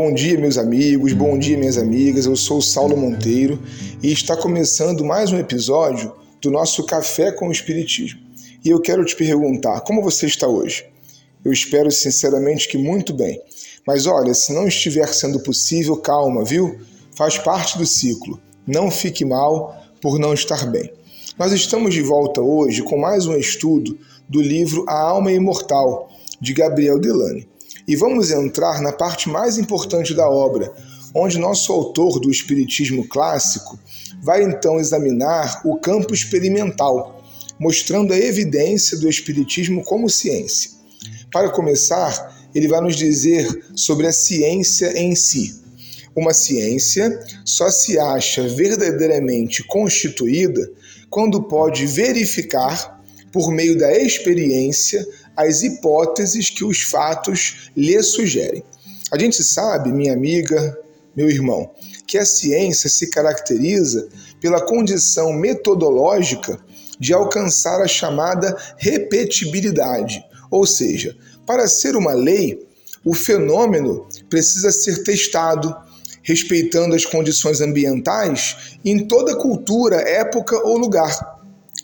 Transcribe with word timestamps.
Bom 0.00 0.14
dia, 0.14 0.38
meus 0.38 0.56
amigos, 0.56 1.12
bom 1.12 1.36
dia, 1.36 1.58
minhas 1.58 1.76
amigas. 1.76 2.24
Eu 2.24 2.36
sou 2.36 2.58
o 2.58 2.62
Saulo 2.62 2.96
Monteiro 2.96 3.60
e 4.00 4.12
está 4.12 4.36
começando 4.36 5.04
mais 5.04 5.32
um 5.32 5.38
episódio 5.40 6.12
do 6.40 6.52
nosso 6.52 6.86
Café 6.86 7.32
com 7.32 7.48
o 7.48 7.50
Espiritismo. 7.50 8.20
E 8.64 8.68
eu 8.70 8.80
quero 8.80 9.04
te 9.04 9.16
perguntar: 9.16 9.80
como 9.80 10.00
você 10.00 10.26
está 10.26 10.46
hoje? 10.46 10.86
Eu 11.44 11.52
espero 11.52 11.90
sinceramente 11.90 12.68
que 12.68 12.78
muito 12.78 13.12
bem. 13.12 13.42
Mas 13.84 14.06
olha, 14.06 14.32
se 14.34 14.52
não 14.52 14.68
estiver 14.68 15.08
sendo 15.08 15.40
possível, 15.40 15.96
calma, 15.96 16.44
viu? 16.44 16.78
Faz 17.16 17.36
parte 17.36 17.76
do 17.76 17.84
ciclo. 17.84 18.40
Não 18.64 18.92
fique 18.92 19.24
mal 19.24 19.82
por 20.00 20.16
não 20.16 20.32
estar 20.32 20.64
bem. 20.70 20.92
Nós 21.36 21.50
estamos 21.50 21.92
de 21.92 22.02
volta 22.02 22.40
hoje 22.40 22.84
com 22.84 22.96
mais 22.96 23.26
um 23.26 23.36
estudo 23.36 23.98
do 24.28 24.40
livro 24.40 24.84
A 24.88 24.96
Alma 24.96 25.32
Imortal, 25.32 26.08
de 26.40 26.54
Gabriel 26.54 27.00
Delane. 27.00 27.48
E 27.88 27.96
vamos 27.96 28.30
entrar 28.30 28.82
na 28.82 28.92
parte 28.92 29.30
mais 29.30 29.56
importante 29.56 30.12
da 30.12 30.28
obra, 30.28 30.70
onde 31.14 31.38
nosso 31.38 31.72
autor 31.72 32.20
do 32.20 32.30
Espiritismo 32.30 33.08
clássico 33.08 33.78
vai 34.22 34.42
então 34.42 34.78
examinar 34.78 35.62
o 35.64 35.76
campo 35.76 36.12
experimental, 36.12 37.24
mostrando 37.58 38.12
a 38.12 38.18
evidência 38.18 38.98
do 38.98 39.08
Espiritismo 39.08 39.82
como 39.82 40.10
ciência. 40.10 40.70
Para 41.32 41.48
começar, 41.48 42.46
ele 42.54 42.68
vai 42.68 42.82
nos 42.82 42.94
dizer 42.94 43.46
sobre 43.74 44.06
a 44.06 44.12
ciência 44.12 44.92
em 44.94 45.14
si. 45.14 45.58
Uma 46.14 46.34
ciência 46.34 47.18
só 47.42 47.70
se 47.70 47.98
acha 47.98 48.46
verdadeiramente 48.48 49.64
constituída 49.64 50.70
quando 51.08 51.42
pode 51.42 51.86
verificar, 51.86 53.02
por 53.32 53.50
meio 53.50 53.78
da 53.78 53.96
experiência, 53.96 55.06
as 55.38 55.62
hipóteses 55.62 56.50
que 56.50 56.64
os 56.64 56.82
fatos 56.82 57.70
lhe 57.76 58.02
sugerem. 58.02 58.64
A 59.12 59.16
gente 59.16 59.44
sabe, 59.44 59.92
minha 59.92 60.12
amiga, 60.12 60.76
meu 61.14 61.30
irmão, 61.30 61.70
que 62.08 62.18
a 62.18 62.24
ciência 62.24 62.90
se 62.90 63.08
caracteriza 63.08 64.08
pela 64.40 64.60
condição 64.60 65.32
metodológica 65.32 66.58
de 66.98 67.14
alcançar 67.14 67.80
a 67.80 67.86
chamada 67.86 68.56
repetibilidade, 68.76 70.20
ou 70.50 70.66
seja, 70.66 71.16
para 71.46 71.68
ser 71.68 71.94
uma 71.94 72.14
lei, 72.14 72.66
o 73.04 73.14
fenômeno 73.14 74.08
precisa 74.28 74.72
ser 74.72 75.04
testado, 75.04 75.72
respeitando 76.20 76.96
as 76.96 77.06
condições 77.06 77.60
ambientais 77.60 78.76
em 78.84 79.06
toda 79.06 79.36
cultura, 79.36 79.96
época 79.96 80.58
ou 80.66 80.76
lugar. 80.76 81.37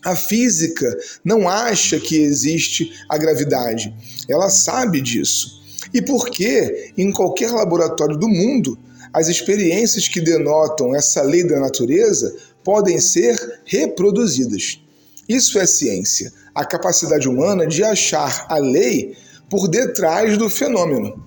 A 0.04 0.14
física 0.14 0.94
não 1.24 1.48
acha 1.48 1.98
que 1.98 2.18
existe 2.18 2.92
a 3.08 3.16
gravidade, 3.16 3.94
ela 4.28 4.50
sabe 4.50 5.00
disso. 5.00 5.62
E 5.94 6.02
por 6.02 6.28
que, 6.28 6.92
em 6.98 7.10
qualquer 7.10 7.50
laboratório 7.50 8.16
do 8.16 8.28
mundo, 8.28 8.78
as 9.14 9.28
experiências 9.28 10.06
que 10.06 10.20
denotam 10.20 10.94
essa 10.94 11.22
lei 11.22 11.42
da 11.42 11.58
natureza 11.58 12.36
podem 12.62 13.00
ser 13.00 13.60
reproduzidas? 13.64 14.78
Isso 15.26 15.58
é 15.58 15.66
ciência, 15.66 16.30
a 16.54 16.66
capacidade 16.66 17.26
humana 17.26 17.66
de 17.66 17.82
achar 17.82 18.46
a 18.50 18.58
lei 18.58 19.16
por 19.48 19.68
detrás 19.68 20.36
do 20.36 20.50
fenômeno. 20.50 21.24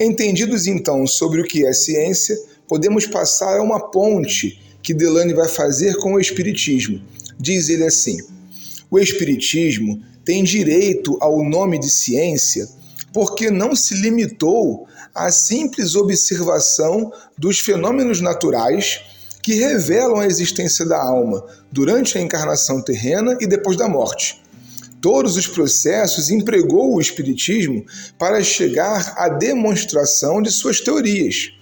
Entendidos 0.00 0.66
então 0.66 1.06
sobre 1.06 1.42
o 1.42 1.44
que 1.44 1.66
é 1.66 1.72
ciência, 1.74 2.34
podemos 2.66 3.06
passar 3.06 3.58
a 3.58 3.62
uma 3.62 3.90
ponte 3.90 4.58
que 4.82 4.94
Delane 4.94 5.34
vai 5.34 5.48
fazer 5.48 5.96
com 5.96 6.14
o 6.14 6.20
Espiritismo 6.20 7.02
Diz 7.38 7.68
ele 7.68 7.84
assim: 7.84 8.18
o 8.90 8.98
Espiritismo 8.98 10.02
tem 10.24 10.42
direito 10.42 11.16
ao 11.20 11.44
nome 11.44 11.78
de 11.78 11.90
ciência 11.90 12.68
porque 13.12 13.50
não 13.50 13.74
se 13.74 13.94
limitou 13.94 14.86
à 15.14 15.30
simples 15.30 15.94
observação 15.94 17.10
dos 17.38 17.58
fenômenos 17.58 18.20
naturais 18.20 19.00
que 19.42 19.54
revelam 19.54 20.20
a 20.20 20.26
existência 20.26 20.84
da 20.84 21.00
alma 21.02 21.42
durante 21.72 22.18
a 22.18 22.20
encarnação 22.20 22.82
terrena 22.82 23.38
e 23.40 23.46
depois 23.46 23.76
da 23.76 23.88
morte. 23.88 24.42
Todos 25.00 25.36
os 25.36 25.46
processos 25.46 26.30
empregou 26.30 26.94
o 26.94 27.00
Espiritismo 27.00 27.84
para 28.18 28.42
chegar 28.42 29.14
à 29.16 29.28
demonstração 29.28 30.42
de 30.42 30.50
suas 30.50 30.80
teorias 30.80 31.55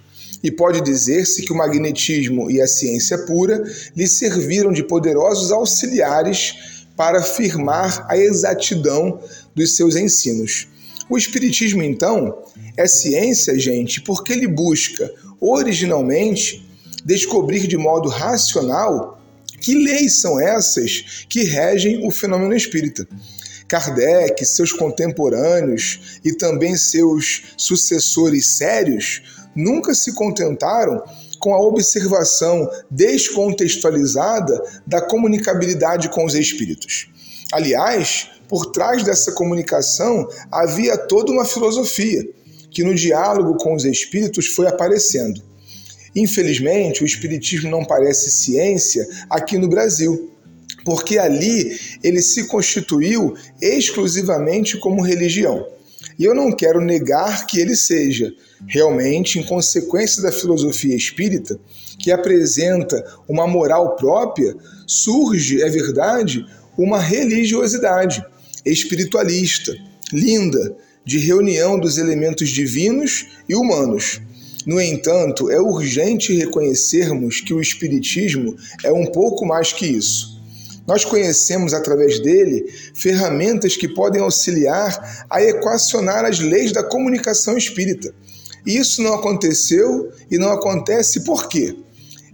e 0.44 0.50
pode 0.50 0.82
dizer-se 0.82 1.43
que 1.43 1.53
o 1.55 1.56
magnetismo 1.56 2.50
e 2.50 2.60
a 2.60 2.66
ciência 2.66 3.16
pura 3.16 3.65
lhe 3.97 4.06
serviram 4.06 4.71
de 4.71 4.84
poderosos 4.84 5.50
auxiliares 5.50 6.87
para 6.94 7.21
afirmar 7.21 8.06
a 8.10 8.19
exatidão 8.19 9.19
dos 9.54 9.75
seus 9.75 9.97
ensinos. 9.97 10.69
O 11.09 11.16
Espiritismo, 11.16 11.83
então, 11.83 12.43
é 12.77 12.87
ciência, 12.87 13.59
gente, 13.59 14.03
porque 14.03 14.34
ele 14.34 14.47
busca, 14.47 15.10
originalmente, 15.41 16.69
descobrir 17.04 17.66
de 17.66 17.78
modo 17.78 18.10
racional 18.10 19.19
que 19.62 19.75
leis 19.75 20.21
são 20.21 20.38
essas 20.38 21.25
que 21.27 21.43
regem 21.43 22.06
o 22.06 22.10
fenômeno 22.10 22.54
espírita. 22.54 23.09
Kardec, 23.66 24.44
seus 24.44 24.72
contemporâneos 24.72 26.21
e 26.22 26.34
também 26.34 26.77
seus 26.77 27.54
sucessores 27.56 28.59
sérios 28.59 29.22
nunca 29.54 29.94
se 29.94 30.15
contentaram 30.15 31.03
com 31.38 31.54
a 31.54 31.60
observação 31.60 32.69
descontextualizada 32.91 34.62
da 34.87 35.00
comunicabilidade 35.00 36.09
com 36.09 36.25
os 36.25 36.34
espíritos. 36.34 37.09
Aliás, 37.53 38.31
por 38.48 38.66
trás 38.66 39.03
dessa 39.03 39.32
comunicação 39.32 40.28
havia 40.50 40.97
toda 40.97 41.32
uma 41.32 41.44
filosofia 41.44 42.26
que 42.70 42.82
no 42.82 42.94
diálogo 42.94 43.56
com 43.56 43.75
os 43.75 43.84
espíritos 43.84 44.47
foi 44.47 44.66
aparecendo. 44.66 45.41
Infelizmente, 46.15 47.03
o 47.03 47.06
espiritismo 47.06 47.71
não 47.71 47.84
parece 47.84 48.31
ciência 48.31 49.06
aqui 49.28 49.59
no 49.59 49.69
Brasil, 49.69 50.31
porque 50.84 51.19
ali 51.19 51.78
ele 52.03 52.21
se 52.21 52.47
constituiu 52.47 53.34
exclusivamente 53.60 54.78
como 54.78 55.03
religião. 55.03 55.66
E 56.19 56.25
eu 56.25 56.34
não 56.34 56.53
quero 56.53 56.81
negar 56.81 57.47
que 57.47 57.60
ele 57.60 57.75
seja, 57.75 58.32
realmente, 58.66 59.38
em 59.38 59.44
consequência 59.44 60.22
da 60.22 60.32
filosofia 60.32 60.94
espírita, 60.94 61.59
que 61.98 62.10
apresenta 62.10 63.04
uma 63.28 63.47
moral 63.47 63.97
própria, 63.97 64.54
surge, 64.87 65.62
é 65.62 65.69
verdade, 65.69 66.44
uma 66.76 67.00
religiosidade 67.00 68.25
espiritualista, 68.65 69.75
linda, 70.12 70.76
de 71.04 71.19
reunião 71.19 71.78
dos 71.78 71.98
elementos 71.98 72.48
divinos 72.48 73.26
e 73.48 73.54
humanos. 73.54 74.21
No 74.66 74.81
entanto, 74.81 75.50
é 75.50 75.60
urgente 75.60 76.32
reconhecermos 76.34 77.41
que 77.41 77.53
o 77.53 77.60
Espiritismo 77.60 78.56
é 78.82 78.91
um 78.91 79.04
pouco 79.04 79.44
mais 79.44 79.72
que 79.72 79.86
isso. 79.86 80.34
Nós 80.87 81.05
conhecemos 81.05 81.72
através 81.72 82.21
dele 82.21 82.67
ferramentas 82.95 83.77
que 83.77 83.89
podem 83.89 84.21
auxiliar 84.21 85.27
a 85.31 85.43
equacionar 85.43 86.25
as 86.25 86.41
leis 86.41 86.72
da 86.72 86.83
comunicação 86.83 87.56
espírita. 87.56 88.15
E 88.67 88.77
isso 88.77 89.03
não 89.03 89.15
aconteceu 89.15 90.11
e 90.31 90.39
não 90.39 90.50
acontece 90.50 91.25
por 91.25 91.49
quê? 91.49 91.77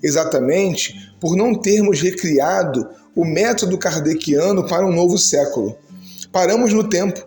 Exatamente 0.03 0.95
por 1.21 1.37
não 1.37 1.55
termos 1.55 2.01
recriado 2.01 2.89
o 3.15 3.25
método 3.25 3.77
kardeciano 3.79 4.67
para 4.67 4.87
um 4.87 4.93
novo 4.93 5.19
século. 5.19 5.77
Paramos 6.33 6.73
no 6.73 6.89
tempo, 6.89 7.25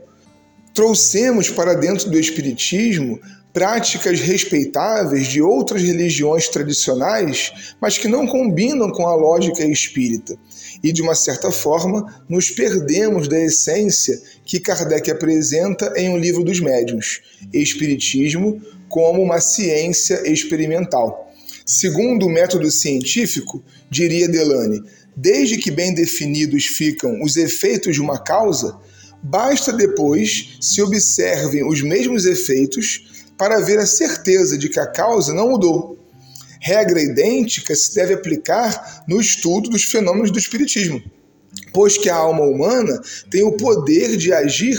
trouxemos 0.73 1.49
para 1.49 1.73
dentro 1.73 2.09
do 2.09 2.19
Espiritismo 2.19 3.19
práticas 3.53 4.19
respeitáveis 4.19 5.27
de 5.27 5.39
outras 5.39 5.83
religiões 5.83 6.47
tradicionais, 6.47 7.75
mas 7.79 7.99
que 7.99 8.07
não 8.07 8.25
combinam 8.25 8.91
com 8.91 9.07
a 9.07 9.15
lógica 9.15 9.63
espírita. 9.63 10.35
E, 10.83 10.91
de 10.91 11.03
uma 11.03 11.13
certa 11.13 11.51
forma, 11.51 12.23
nos 12.27 12.49
perdemos 12.49 13.27
da 13.27 13.39
essência 13.39 14.19
que 14.43 14.59
Kardec 14.59 15.09
apresenta 15.11 15.93
em 15.95 16.09
O 16.09 16.17
Livro 16.17 16.43
dos 16.43 16.59
Médiuns, 16.59 17.21
Espiritismo 17.53 18.59
como 18.89 19.21
uma 19.21 19.39
ciência 19.39 20.27
experimental. 20.29 21.31
Segundo 21.65 22.25
o 22.25 22.29
método 22.29 22.69
científico, 22.71 23.63
diria 23.89 24.27
Delane, 24.27 24.81
desde 25.15 25.57
que 25.57 25.71
bem 25.71 25.93
definidos 25.93 26.65
ficam 26.65 27.21
os 27.21 27.37
efeitos 27.37 27.93
de 27.93 28.01
uma 28.01 28.17
causa, 28.17 28.77
basta 29.23 29.71
depois 29.71 30.57
se 30.59 30.81
observem 30.81 31.65
os 31.65 31.81
mesmos 31.81 32.25
efeitos 32.25 33.25
para 33.37 33.61
ver 33.61 33.79
a 33.79 33.85
certeza 33.85 34.57
de 34.57 34.67
que 34.67 34.79
a 34.79 34.85
causa 34.85 35.33
não 35.33 35.51
mudou. 35.51 35.97
Regra 36.59 37.01
idêntica 37.01 37.73
se 37.73 37.95
deve 37.95 38.13
aplicar 38.13 39.03
no 39.07 39.19
estudo 39.19 39.69
dos 39.69 39.83
fenômenos 39.83 40.31
do 40.31 40.39
Espiritismo, 40.39 41.01
pois 41.73 41.97
que 41.97 42.09
a 42.09 42.15
alma 42.15 42.43
humana 42.43 43.01
tem 43.29 43.43
o 43.43 43.57
poder 43.57 44.15
de 44.17 44.31
agir 44.31 44.77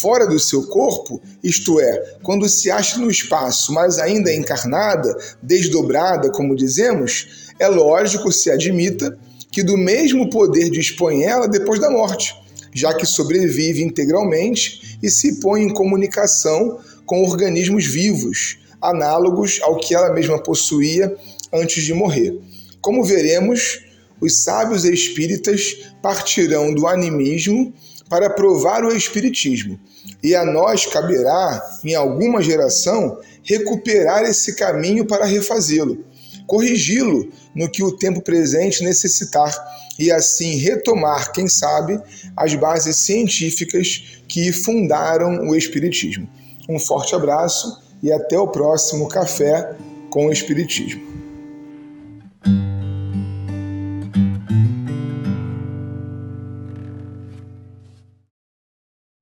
fora 0.00 0.26
do 0.26 0.38
seu 0.38 0.66
corpo, 0.66 1.20
isto 1.42 1.80
é, 1.80 2.18
quando 2.22 2.48
se 2.48 2.70
acha 2.70 2.98
no 2.98 3.10
espaço, 3.10 3.72
mas 3.72 3.98
ainda 3.98 4.32
encarnada, 4.32 5.16
desdobrada, 5.42 6.30
como 6.30 6.54
dizemos, 6.54 7.52
é 7.58 7.68
lógico 7.68 8.30
se 8.30 8.50
admita 8.50 9.16
que 9.50 9.62
do 9.62 9.76
mesmo 9.76 10.30
poder 10.30 10.70
dispõe 10.70 11.22
ela 11.22 11.48
depois 11.48 11.80
da 11.80 11.90
morte, 11.90 12.34
já 12.74 12.92
que 12.92 13.06
sobrevive 13.06 13.82
integralmente 13.82 14.98
e 15.02 15.08
se 15.08 15.40
põe 15.40 15.62
em 15.62 15.72
comunicação 15.72 16.80
com 17.06 17.22
organismos 17.22 17.86
vivos, 17.86 18.58
análogos 18.82 19.60
ao 19.62 19.76
que 19.76 19.94
ela 19.94 20.12
mesma 20.12 20.42
possuía 20.42 21.14
antes 21.52 21.84
de 21.84 21.94
morrer. 21.94 22.38
Como 22.80 23.04
veremos, 23.04 23.80
os 24.20 24.42
sábios 24.42 24.84
espíritas 24.84 25.90
partirão 26.02 26.74
do 26.74 26.86
animismo 26.86 27.72
para 28.08 28.28
provar 28.28 28.84
o 28.84 28.94
espiritismo, 28.94 29.78
e 30.22 30.34
a 30.34 30.44
nós 30.44 30.86
caberá, 30.86 31.62
em 31.82 31.94
alguma 31.94 32.42
geração, 32.42 33.18
recuperar 33.42 34.22
esse 34.24 34.54
caminho 34.54 35.06
para 35.06 35.24
refazê-lo, 35.24 36.04
corrigi-lo 36.46 37.30
no 37.54 37.70
que 37.70 37.82
o 37.82 37.96
tempo 37.96 38.20
presente 38.20 38.84
necessitar 38.84 39.52
e 39.98 40.10
assim 40.10 40.56
retomar, 40.56 41.32
quem 41.32 41.48
sabe, 41.48 42.00
as 42.36 42.54
bases 42.54 42.96
científicas 42.96 44.20
que 44.28 44.52
fundaram 44.52 45.48
o 45.48 45.54
Espiritismo. 45.54 46.28
Um 46.68 46.78
forte 46.78 47.14
abraço 47.14 47.80
e 48.02 48.12
até 48.12 48.38
o 48.38 48.48
próximo 48.48 49.08
Café 49.08 49.76
com 50.10 50.26
o 50.26 50.32
Espiritismo. 50.32 51.23